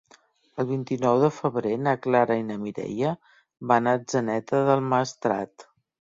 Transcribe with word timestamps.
El 0.61 0.67
vint-i-nou 0.69 1.19
de 1.23 1.29
febrer 1.35 1.73
na 1.87 1.93
Clara 2.05 2.39
i 2.41 2.47
na 2.47 2.57
Mireia 2.63 3.13
van 3.75 3.93
a 3.93 3.95
Atzeneta 4.01 4.65
del 4.73 4.85
Maestrat. 4.89 5.71